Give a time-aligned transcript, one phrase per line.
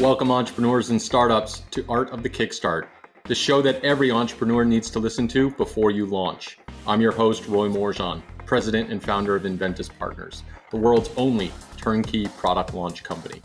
[0.00, 2.86] Welcome, entrepreneurs and startups, to Art of the Kickstart,
[3.24, 6.56] the show that every entrepreneur needs to listen to before you launch.
[6.86, 12.28] I'm your host, Roy Morejon, president and founder of Inventus Partners, the world's only turnkey
[12.28, 13.42] product launch company.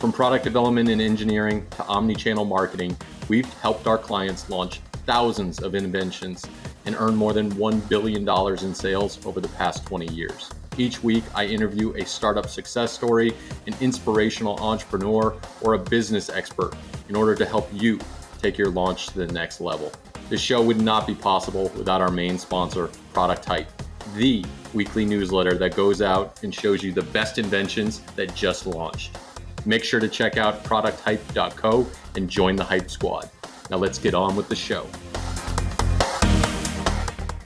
[0.00, 2.96] From product development and engineering to omni channel marketing,
[3.28, 6.44] we've helped our clients launch thousands of inventions
[6.84, 8.28] and earn more than $1 billion
[8.64, 10.50] in sales over the past 20 years.
[10.78, 13.34] Each week, I interview a startup success story,
[13.66, 16.74] an inspirational entrepreneur, or a business expert
[17.08, 17.98] in order to help you
[18.40, 19.92] take your launch to the next level.
[20.30, 23.70] This show would not be possible without our main sponsor, Product Hype,
[24.16, 29.16] the weekly newsletter that goes out and shows you the best inventions that just launched.
[29.66, 31.86] Make sure to check out producthype.co
[32.16, 33.28] and join the Hype Squad.
[33.70, 34.86] Now let's get on with the show.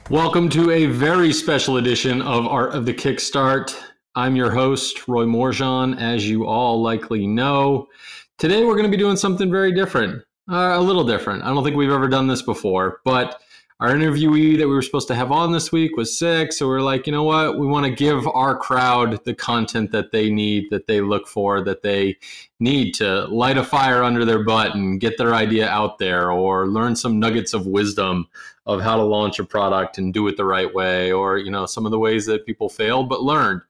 [0.09, 3.77] Welcome to a very special edition of Art of the Kickstart.
[4.15, 7.89] I'm your host, Roy Morejon, as you all likely know.
[8.37, 11.43] Today we're going to be doing something very different, uh, a little different.
[11.43, 13.41] I don't think we've ever done this before, but
[13.79, 16.51] our interviewee that we were supposed to have on this week was sick.
[16.51, 17.59] So we're like, you know what?
[17.59, 21.61] We want to give our crowd the content that they need, that they look for,
[21.61, 22.17] that they
[22.59, 26.67] need to light a fire under their butt and get their idea out there or
[26.67, 28.27] learn some nuggets of wisdom
[28.65, 31.67] of how to launch a product and do it the right way or, you know,
[31.67, 33.61] some of the ways that people failed but learned.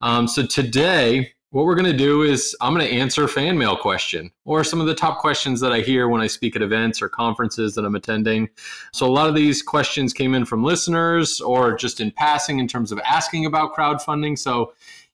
[0.00, 3.76] Um, so today, what we're going to do is I'm going to answer fan mail
[3.76, 7.00] question or some of the top questions that I hear when I speak at events
[7.00, 8.48] or conferences that I'm attending.
[8.92, 12.66] So a lot of these questions came in from listeners or just in passing in
[12.66, 14.36] terms of asking about crowdfunding.
[14.36, 14.72] So,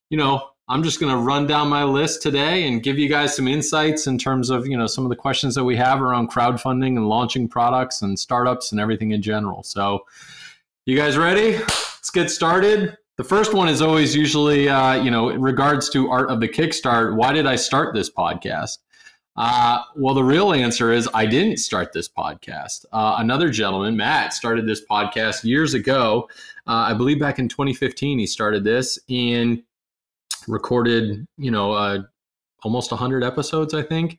[0.08, 3.36] you know, I'm just going to run down my list today and give you guys
[3.36, 6.30] some insights in terms of, you know, some of the questions that we have around
[6.30, 9.62] crowdfunding and launching products and startups and everything in general.
[9.62, 10.06] So,
[10.86, 11.58] you guys ready?
[11.58, 12.96] Let's get started.
[13.20, 16.48] The first one is always usually, uh, you know, in regards to art of the
[16.48, 17.14] kickstart.
[17.14, 18.78] Why did I start this podcast?
[19.36, 22.86] Uh, well, the real answer is I didn't start this podcast.
[22.94, 26.30] Uh, another gentleman, Matt, started this podcast years ago.
[26.67, 29.62] Uh, I believe back in 2015, he started this and
[30.48, 31.98] recorded, you know, uh,
[32.62, 34.18] almost 100 episodes, I think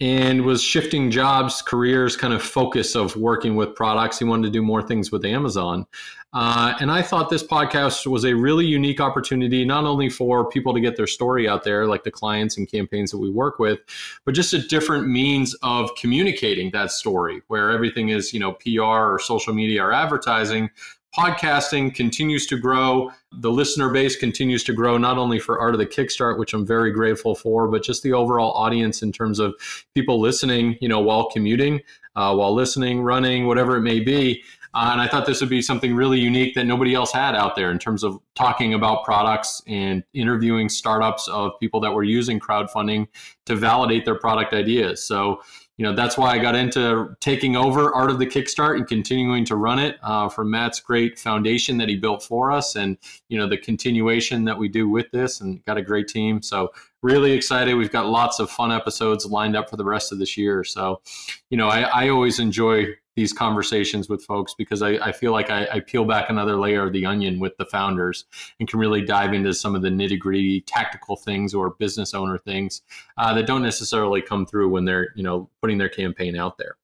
[0.00, 4.18] and was shifting jobs, careers, kind of focus of working with products.
[4.18, 5.86] He wanted to do more things with Amazon.
[6.32, 10.74] Uh, and I thought this podcast was a really unique opportunity, not only for people
[10.74, 13.78] to get their story out there, like the clients and campaigns that we work with,
[14.24, 18.82] but just a different means of communicating that story where everything is, you know, PR
[18.82, 20.70] or social media or advertising,
[21.16, 23.10] podcasting continues to grow.
[23.32, 26.66] The listener base continues to grow, not only for Art of the Kickstart, which I'm
[26.66, 29.54] very grateful for, but just the overall audience in terms of
[29.94, 31.80] people listening, you know, while commuting,
[32.16, 34.42] uh, while listening, running, whatever it may be.
[34.74, 37.54] Uh, and I thought this would be something really unique that nobody else had out
[37.54, 42.40] there in terms of talking about products and interviewing startups of people that were using
[42.40, 43.06] crowdfunding
[43.46, 45.06] to validate their product ideas.
[45.06, 45.40] So,
[45.76, 49.44] you know that's why I got into taking over Art of the Kickstart and continuing
[49.46, 52.96] to run it uh, from Matt's great foundation that he built for us, and
[53.28, 56.42] you know the continuation that we do with this, and got a great team.
[56.42, 56.72] So
[57.04, 57.74] really excited.
[57.74, 60.64] We've got lots of fun episodes lined up for the rest of this year.
[60.64, 61.02] So,
[61.50, 62.86] you know, I, I always enjoy
[63.16, 66.86] these conversations with folks because I, I feel like I, I, peel back another layer
[66.86, 68.24] of the onion with the founders
[68.58, 72.38] and can really dive into some of the nitty gritty tactical things or business owner
[72.38, 72.82] things
[73.16, 76.76] uh, that don't necessarily come through when they're you know putting their campaign out there.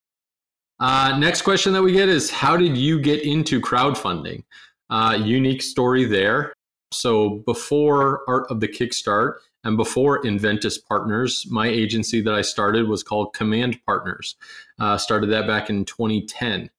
[0.79, 4.45] Uh, next question that we get is how did you get into crowdfunding?
[4.89, 6.53] Uh, unique story there.
[6.93, 9.35] So before Art of the Kickstart,
[9.65, 14.37] and before Inventus Partners, my agency that I started was called Command Partners.
[14.79, 16.71] Uh, started that back in 2010.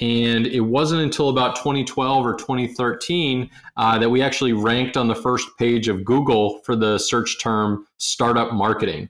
[0.00, 5.14] And it wasn't until about 2012 or 2013 uh, that we actually ranked on the
[5.14, 9.08] first page of Google for the search term startup marketing.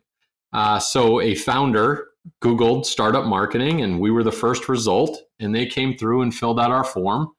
[0.53, 2.09] Uh, so a founder
[2.43, 5.23] Googled startup marketing, and we were the first result.
[5.41, 7.33] And they came through and filled out our form.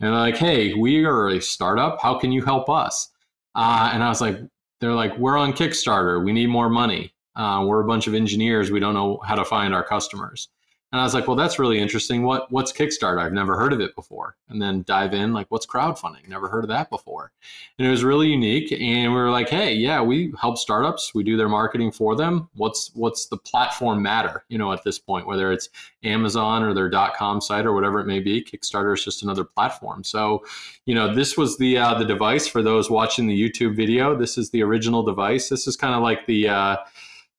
[0.00, 2.00] And like, hey, we are a startup.
[2.00, 3.10] How can you help us?
[3.54, 4.38] Uh, and I was like,
[4.80, 6.24] they're like, we're on Kickstarter.
[6.24, 7.12] We need more money.
[7.36, 8.70] Uh, we're a bunch of engineers.
[8.70, 10.48] We don't know how to find our customers.
[10.92, 12.24] And I was like, well, that's really interesting.
[12.24, 13.22] What what's Kickstarter?
[13.22, 14.36] I've never heard of it before.
[14.48, 16.26] And then dive in, like, what's crowdfunding?
[16.26, 17.30] Never heard of that before.
[17.78, 18.72] And it was really unique.
[18.72, 21.14] And we were like, hey, yeah, we help startups.
[21.14, 22.48] We do their marketing for them.
[22.54, 24.44] What's what's the platform matter?
[24.48, 25.68] You know, at this point, whether it's
[26.02, 30.02] Amazon or their .com site or whatever it may be, Kickstarter is just another platform.
[30.02, 30.44] So,
[30.86, 34.16] you know, this was the uh, the device for those watching the YouTube video.
[34.16, 35.48] This is the original device.
[35.48, 36.76] This is kind of like the uh,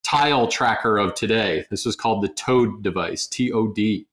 [0.02, 1.64] tile tracker of today.
[1.70, 4.06] This was called the Toad device, T O D.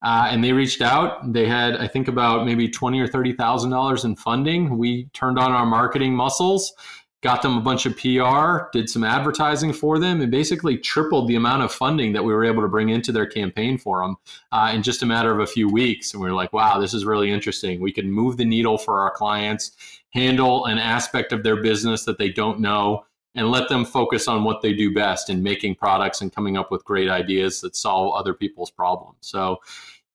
[0.00, 1.32] Uh, and they reached out.
[1.32, 4.78] They had, I think, about maybe twenty or thirty thousand dollars in funding.
[4.78, 6.72] We turned on our marketing muscles
[7.20, 11.34] got them a bunch of PR, did some advertising for them, and basically tripled the
[11.34, 14.16] amount of funding that we were able to bring into their campaign for them
[14.52, 16.12] uh, in just a matter of a few weeks.
[16.12, 17.80] And we were like, wow, this is really interesting.
[17.80, 19.72] We can move the needle for our clients,
[20.10, 23.04] handle an aspect of their business that they don't know,
[23.34, 26.70] and let them focus on what they do best in making products and coming up
[26.70, 29.18] with great ideas that solve other people's problems.
[29.20, 29.60] So,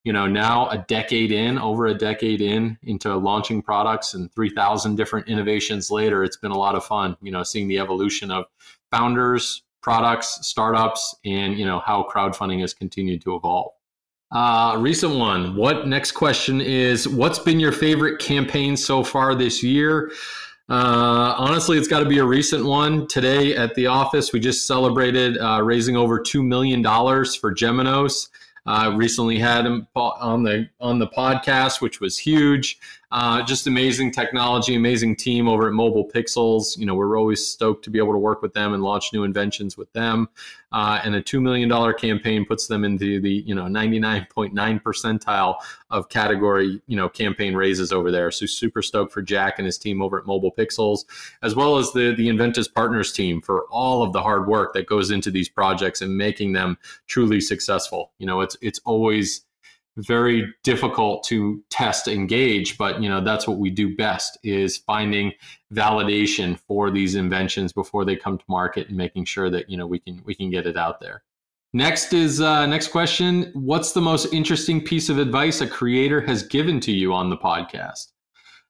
[0.03, 4.97] you know now a decade in over a decade in into launching products and 3000
[4.97, 8.43] different innovations later it's been a lot of fun you know seeing the evolution of
[8.91, 13.73] founders products startups and you know how crowdfunding has continued to evolve.
[14.31, 15.55] Uh, recent one.
[15.55, 20.11] What next question is what's been your favorite campaign so far this year
[20.69, 23.07] uh, honestly, it's got to be a recent one.
[23.07, 28.29] Today at the office, we just celebrated uh, raising over $2 million for Geminos.
[28.65, 32.79] Uh, recently had him on the on the podcast, which was huge.
[33.13, 36.75] Uh, just amazing technology, amazing team over at Mobile Pixels.
[36.79, 39.23] You know, we're always stoked to be able to work with them and launch new
[39.23, 40.27] inventions with them.
[40.71, 45.57] Uh, and a two million dollar campaign puts them into the you know 99.9 percentile
[45.91, 48.31] of category you know campaign raises over there.
[48.31, 51.05] So super stoked for Jack and his team over at Mobile Pixels,
[51.43, 54.87] as well as the the Inventus Partners team for all of the hard work that
[54.87, 58.11] goes into these projects and making them truly successful.
[58.17, 59.45] You know, it's it's always
[59.97, 65.31] very difficult to test engage but you know that's what we do best is finding
[65.73, 69.87] validation for these inventions before they come to market and making sure that you know
[69.87, 71.23] we can we can get it out there.
[71.73, 73.51] Next is uh, next question.
[73.53, 77.37] What's the most interesting piece of advice a creator has given to you on the
[77.37, 78.11] podcast?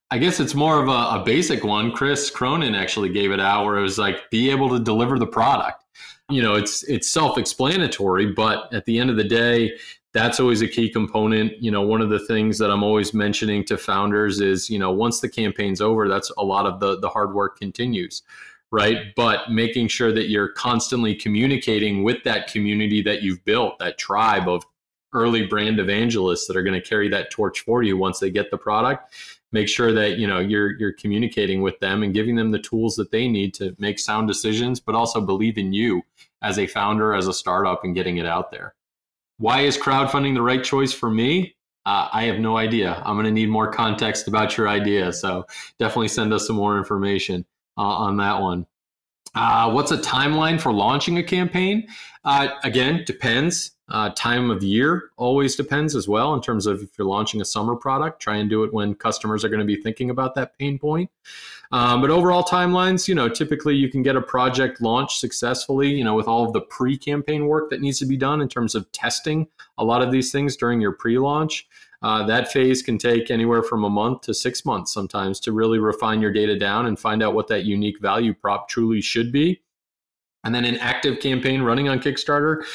[0.09, 1.91] I guess it's more of a, a basic one.
[1.91, 5.27] Chris cronin actually gave it out where it was like be able to deliver the
[5.27, 5.83] product.
[6.29, 9.73] You know it's it's self-explanatory but at the end of the day
[10.13, 11.61] that's always a key component.
[11.61, 14.91] You know, one of the things that I'm always mentioning to founders is, you know,
[14.91, 18.21] once the campaign's over, that's a lot of the the hard work continues,
[18.71, 19.13] right?
[19.15, 24.47] But making sure that you're constantly communicating with that community that you've built, that tribe
[24.47, 24.63] of
[25.13, 28.51] early brand evangelists that are going to carry that torch for you once they get
[28.51, 29.13] the product.
[29.51, 32.95] Make sure that, you know, you're you're communicating with them and giving them the tools
[32.95, 36.03] that they need to make sound decisions, but also believe in you
[36.43, 38.75] as a founder, as a startup and getting it out there.
[39.37, 41.55] Why is crowdfunding the right choice for me?
[41.85, 43.01] Uh, I have no idea.
[43.05, 45.11] I'm going to need more context about your idea.
[45.11, 45.45] So
[45.79, 47.45] definitely send us some more information
[47.77, 48.65] uh, on that one.
[49.35, 51.87] Uh, what's a timeline for launching a campaign?
[52.23, 53.71] Uh, again, depends.
[53.89, 57.45] Uh, time of year always depends as well in terms of if you're launching a
[57.45, 60.57] summer product, try and do it when customers are going to be thinking about that
[60.57, 61.09] pain point.
[61.73, 66.03] Um, but overall timelines, you know, typically you can get a project launched successfully, you
[66.03, 68.75] know, with all of the pre campaign work that needs to be done in terms
[68.75, 69.47] of testing
[69.77, 71.67] a lot of these things during your pre launch.
[72.03, 75.79] Uh, that phase can take anywhere from a month to six months sometimes to really
[75.79, 79.61] refine your data down and find out what that unique value prop truly should be.
[80.43, 82.65] And then an active campaign running on Kickstarter,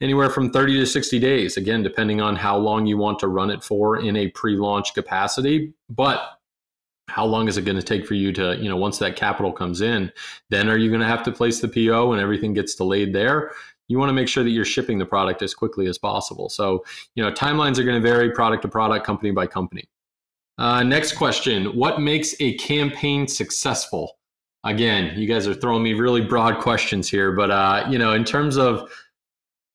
[0.00, 3.50] anywhere from 30 to 60 days, again, depending on how long you want to run
[3.50, 5.72] it for in a pre launch capacity.
[5.88, 6.36] But
[7.08, 9.52] how long is it going to take for you to, you know, once that capital
[9.52, 10.12] comes in,
[10.50, 13.52] then are you going to have to place the PO and everything gets delayed there?
[13.88, 16.48] You want to make sure that you're shipping the product as quickly as possible.
[16.48, 16.84] So,
[17.14, 19.84] you know, timelines are going to vary product to product, company by company.
[20.58, 24.18] Uh, next question What makes a campaign successful?
[24.64, 28.24] Again, you guys are throwing me really broad questions here, but, uh, you know, in
[28.24, 28.90] terms of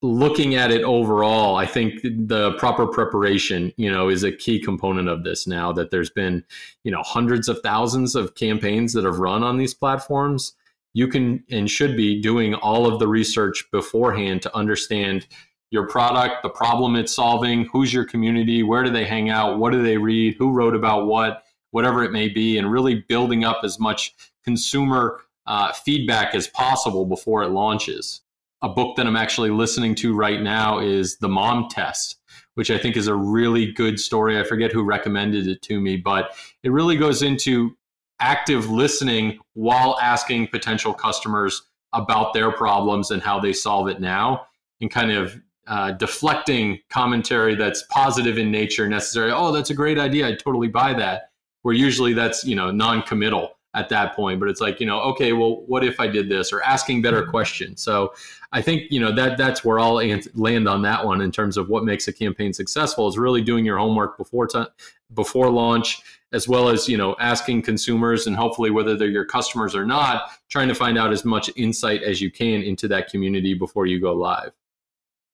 [0.02, 5.08] looking at it overall, I think the proper preparation, you know, is a key component
[5.08, 6.44] of this now that there's been,
[6.84, 10.54] you know, hundreds of thousands of campaigns that have run on these platforms.
[10.94, 15.28] You can and should be doing all of the research beforehand to understand
[15.70, 19.72] your product, the problem it's solving, who's your community, where do they hang out, what
[19.72, 23.62] do they read, who wrote about what, whatever it may be, and really building up
[23.64, 28.22] as much consumer uh, feedback as possible before it launches
[28.62, 32.18] a book that I'm actually listening to right now is The Mom Test,
[32.56, 34.40] which I think is a really good story.
[34.40, 37.76] I forget who recommended it to me, but it really goes into
[38.20, 41.64] active listening while asking potential customers
[41.94, 44.46] about their problems and how they solve it now
[44.80, 49.32] and kind of uh, deflecting commentary that's positive in nature necessary.
[49.32, 50.28] Oh that's a great idea.
[50.28, 51.32] I totally buy that.
[51.64, 55.34] Where usually that's you know non-committal at that point but it's like you know okay
[55.34, 57.32] well what if i did this or asking better mm-hmm.
[57.32, 57.82] questions?
[57.82, 58.14] So
[58.52, 59.96] i think you know that that's where i'll
[60.36, 63.66] land on that one in terms of what makes a campaign successful is really doing
[63.66, 64.66] your homework before t-
[65.14, 66.02] before launch
[66.34, 70.32] as well as you know asking consumers and hopefully whether they're your customers or not
[70.50, 74.00] trying to find out as much insight as you can into that community before you
[74.00, 74.52] go live.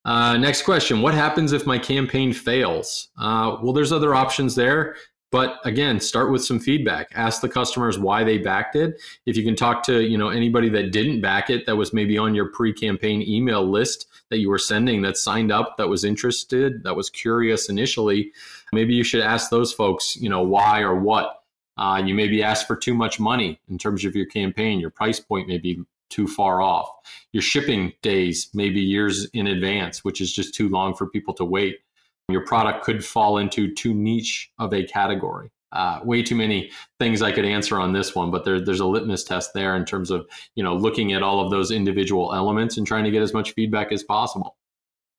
[0.05, 1.01] Uh, next question.
[1.01, 3.09] What happens if my campaign fails?
[3.17, 4.95] Uh, well there's other options there
[5.31, 7.09] but again start with some feedback.
[7.13, 9.01] Ask the customers why they backed it.
[9.25, 12.17] If you can talk to you know anybody that didn't back it that was maybe
[12.17, 16.83] on your pre-campaign email list that you were sending that signed up that was interested
[16.83, 18.31] that was curious initially
[18.73, 21.33] maybe you should ask those folks you know why or what.
[21.77, 24.79] Uh, you maybe ask for too much money in terms of your campaign.
[24.79, 25.79] Your price point may be
[26.09, 26.89] too far off.
[27.33, 31.33] Your shipping days may be years in advance which is just too long for people
[31.35, 31.79] to wait
[32.29, 35.49] your product could fall into too niche of a category.
[35.73, 38.85] Uh, way too many things I could answer on this one, but there, there's a
[38.85, 42.77] litmus test there in terms of you know looking at all of those individual elements
[42.77, 44.55] and trying to get as much feedback as possible.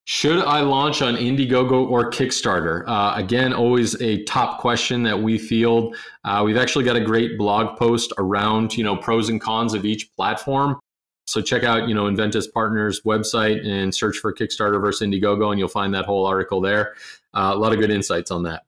[0.06, 2.82] Should I launch on Indiegogo or Kickstarter?
[2.88, 5.94] Uh, again, always a top question that we field.
[6.24, 9.84] Uh, we've actually got a great blog post around you know pros and cons of
[9.84, 10.80] each platform.
[11.28, 15.58] So check out, you know, Inventus Partners website and search for Kickstarter versus Indiegogo, and
[15.58, 16.94] you'll find that whole article there.
[17.34, 18.64] Uh, a lot of good insights on that.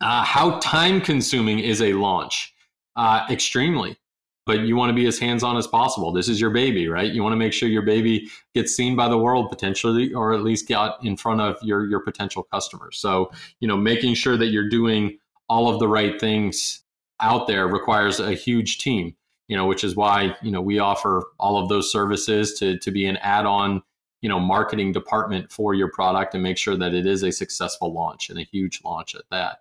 [0.00, 2.52] Uh, how time consuming is a launch?
[2.96, 3.96] Uh, extremely,
[4.44, 6.12] but you want to be as hands on as possible.
[6.12, 7.12] This is your baby, right?
[7.12, 10.42] You want to make sure your baby gets seen by the world potentially, or at
[10.42, 12.98] least get in front of your your potential customers.
[12.98, 16.82] So you know, making sure that you're doing all of the right things
[17.20, 19.16] out there requires a huge team
[19.48, 22.90] you know, which is why, you know, we offer all of those services to, to
[22.90, 23.82] be an add-on,
[24.22, 27.92] you know, marketing department for your product and make sure that it is a successful
[27.92, 29.58] launch and a huge launch at that.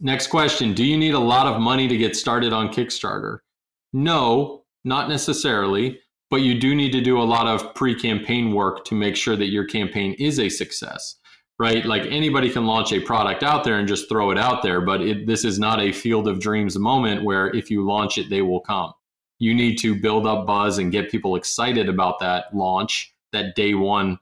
[0.00, 3.38] Next question, do you need a lot of money to get started on Kickstarter?
[3.92, 8.94] No, not necessarily, but you do need to do a lot of pre-campaign work to
[8.94, 11.16] make sure that your campaign is a success
[11.58, 11.84] right?
[11.84, 15.00] Like anybody can launch a product out there and just throw it out there, but
[15.00, 18.42] it, this is not a field of dreams moment where if you launch it, they
[18.42, 18.92] will come.
[19.38, 23.74] You need to build up buzz and get people excited about that launch, that day
[23.74, 24.18] one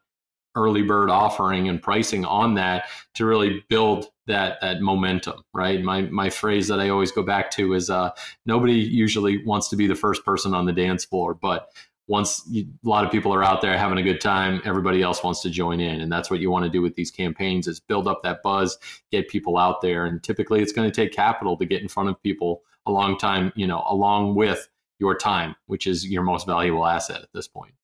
[0.55, 2.85] early bird offering and pricing on that
[3.15, 7.51] to really build that that momentum right my my phrase that i always go back
[7.51, 8.11] to is uh,
[8.47, 11.73] nobody usually wants to be the first person on the dance floor but
[12.09, 15.23] once you, a lot of people are out there having a good time everybody else
[15.23, 16.01] wants to join in.
[16.01, 18.79] And that's what you want to do with these campaigns is build up that buzz
[19.11, 20.05] get people out there.
[20.05, 23.17] And typically it's going to take capital to get in front of people a long
[23.17, 24.69] time you know along with
[24.99, 27.75] your time which is your most valuable asset at this point.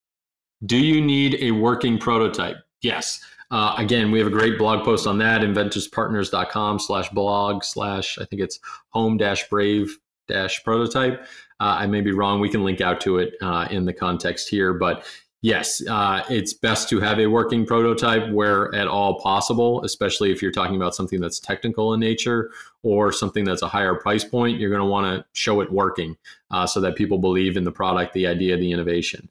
[0.66, 2.56] Do you need a working prototype?
[2.82, 3.20] Yes.
[3.50, 8.24] Uh, again we have a great blog post on that inventuspartners.com slash blog slash i
[8.26, 8.60] think it's
[8.90, 9.96] home dash brave
[10.28, 11.24] dash prototype
[11.60, 12.40] uh, I may be wrong.
[12.40, 15.04] We can link out to it uh, in the context here, but
[15.42, 20.40] yes, uh, it's best to have a working prototype where at all possible, especially if
[20.40, 22.50] you're talking about something that's technical in nature
[22.82, 24.60] or something that's a higher price point.
[24.60, 26.16] You're going to want to show it working
[26.50, 29.28] uh, so that people believe in the product, the idea, the innovation.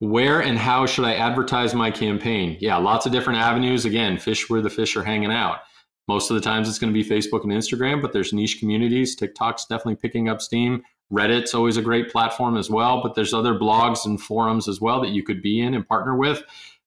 [0.00, 2.58] Where and how should I advertise my campaign?
[2.60, 3.86] Yeah, lots of different avenues.
[3.86, 5.60] Again, fish where the fish are hanging out.
[6.06, 9.16] Most of the times it's going to be Facebook and Instagram, but there's niche communities.
[9.16, 10.82] TikTok's definitely picking up steam.
[11.12, 15.00] Reddit's always a great platform as well, but there's other blogs and forums as well
[15.00, 16.42] that you could be in and partner with.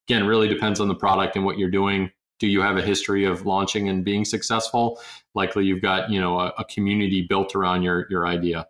[0.07, 2.11] Again, really depends on the product and what you're doing.
[2.39, 4.99] Do you have a history of launching and being successful?
[5.33, 8.67] Likely you've got, you know, a, a community built around your your idea.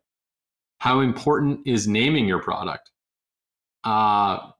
[0.79, 2.91] How important is naming your product?
[3.83, 4.51] Uh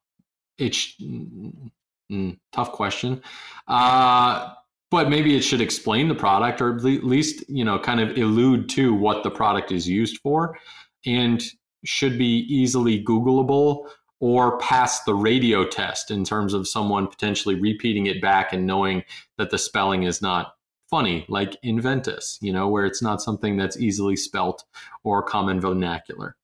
[0.57, 1.71] it's mm,
[2.11, 3.21] mm, tough question.
[3.67, 4.53] Uh
[4.89, 8.69] but maybe it should explain the product or at least you know kind of allude
[8.69, 10.57] to what the product is used for
[11.05, 11.43] and
[11.85, 13.87] should be easily googleable
[14.19, 19.03] or pass the radio test in terms of someone potentially repeating it back and knowing
[19.37, 20.53] that the spelling is not
[20.89, 24.63] funny like inventus you know where it's not something that's easily spelt
[25.03, 26.35] or common vernacular.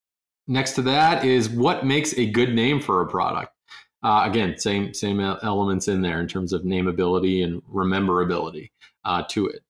[0.45, 3.52] Next to that is what makes a good name for a product
[4.03, 8.69] uh, again, same same elements in there in terms of nameability and rememberability
[9.05, 9.61] uh, to it.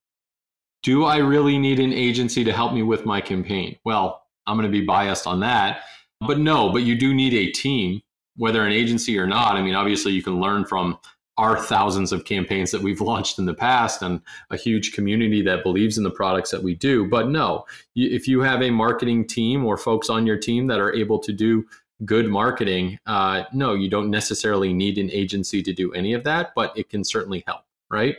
[0.82, 3.78] Do I really need an agency to help me with my campaign?
[3.86, 5.84] Well, I'm going to be biased on that,
[6.20, 6.72] but no.
[6.72, 8.02] But you do need a team,
[8.36, 9.56] whether an agency or not.
[9.56, 11.00] I mean, obviously, you can learn from
[11.38, 15.64] our thousands of campaigns that we've launched in the past and a huge community that
[15.64, 17.08] believes in the products that we do.
[17.08, 20.94] But no, if you have a marketing team or folks on your team that are
[20.94, 21.66] able to do
[22.06, 26.52] good marketing, uh, no, you don't necessarily need an agency to do any of that,
[26.56, 28.18] but it can certainly help, right?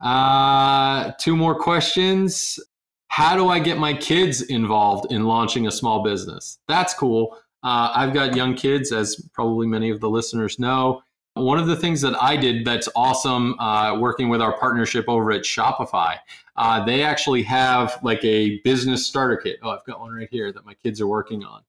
[0.00, 2.60] Uh, two more questions.
[3.08, 6.58] How do I get my kids involved in launching a small business?
[6.68, 7.36] That's cool.
[7.62, 11.02] Uh, I've got young kids, as probably many of the listeners know.
[11.34, 15.32] One of the things that I did that's awesome uh, working with our partnership over
[15.32, 16.16] at Shopify,
[16.56, 19.58] uh, they actually have like a business starter kit.
[19.62, 21.62] Oh, I've got one right here that my kids are working on.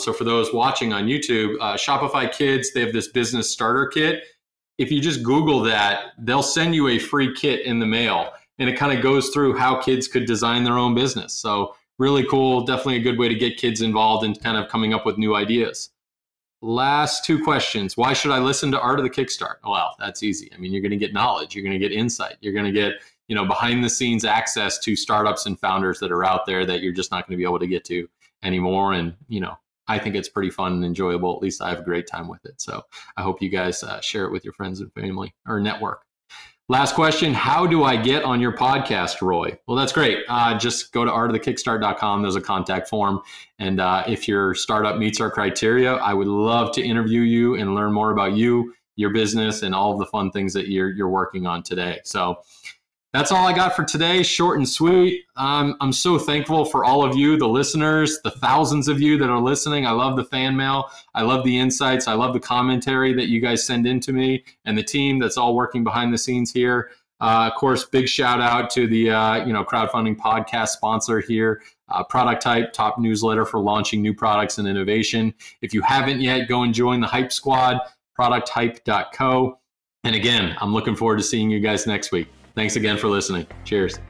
[0.00, 4.24] So for those watching on YouTube, uh, Shopify Kids, they have this business starter kit.
[4.78, 8.32] If you just Google that, they'll send you a free kit in the mail.
[8.60, 11.32] and it kind of goes through how kids could design their own business.
[11.32, 12.64] So really cool.
[12.64, 15.34] Definitely a good way to get kids involved and kind of coming up with new
[15.34, 15.90] ideas.
[16.60, 17.96] Last two questions.
[17.96, 19.56] Why should I listen to Art of the Kickstart?
[19.64, 20.50] Well, that's easy.
[20.52, 22.72] I mean, you're going to get knowledge, you're going to get insight, you're going to
[22.72, 22.94] get
[23.28, 26.80] you know behind the scenes access to startups and founders that are out there that
[26.80, 28.08] you're just not going to be able to get to
[28.42, 28.94] anymore.
[28.94, 29.56] And you know,
[29.88, 31.34] I think it's pretty fun and enjoyable.
[31.34, 32.60] At least I have a great time with it.
[32.60, 32.82] So
[33.16, 36.04] I hope you guys uh, share it with your friends and family or network.
[36.70, 39.58] Last question How do I get on your podcast, Roy?
[39.66, 40.18] Well, that's great.
[40.28, 42.20] Uh, just go to artofthekickstart.com.
[42.20, 43.22] There's a contact form.
[43.58, 47.74] And uh, if your startup meets our criteria, I would love to interview you and
[47.74, 51.08] learn more about you, your business, and all of the fun things that you're, you're
[51.08, 52.00] working on today.
[52.04, 52.42] So
[53.12, 54.22] that's all I got for today.
[54.22, 55.24] Short and sweet.
[55.36, 59.30] Um, I'm so thankful for all of you, the listeners, the thousands of you that
[59.30, 59.86] are listening.
[59.86, 60.90] I love the fan mail.
[61.14, 62.06] I love the insights.
[62.06, 65.38] I love the commentary that you guys send in to me and the team that's
[65.38, 66.90] all working behind the scenes here.
[67.20, 71.62] Uh, of course, big shout out to the uh, you know crowdfunding podcast sponsor here,
[71.88, 75.34] uh, Product Hype, top newsletter for launching new products and innovation.
[75.60, 77.80] If you haven't yet, go and join the Hype Squad,
[78.16, 79.58] producthype.co.
[80.04, 82.28] And again, I'm looking forward to seeing you guys next week.
[82.58, 83.46] Thanks again for listening.
[83.64, 84.00] Cheers.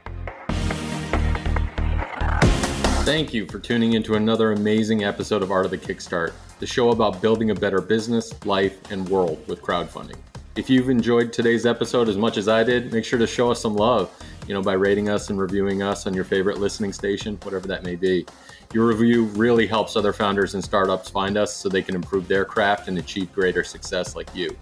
[3.05, 6.89] Thank you for tuning into another amazing episode of Art of the Kickstart, the show
[6.89, 10.15] about building a better business, life, and world with crowdfunding.
[10.55, 13.61] If you've enjoyed today's episode as much as I did, make sure to show us
[13.61, 14.11] some love,
[14.47, 17.83] you know, by rating us and reviewing us on your favorite listening station, whatever that
[17.83, 18.25] may be.
[18.73, 22.45] Your review really helps other founders and startups find us so they can improve their
[22.45, 24.57] craft and achieve greater success like you.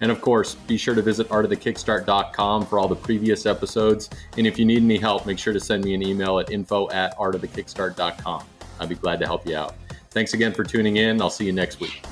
[0.00, 4.10] And of course, be sure to visit artofthekickstart.com for all the previous episodes.
[4.36, 6.88] And if you need any help, make sure to send me an email at info
[6.90, 8.44] at artofthekickstart.com.
[8.80, 9.74] I'd be glad to help you out.
[10.10, 11.20] Thanks again for tuning in.
[11.20, 12.02] I'll see you next week.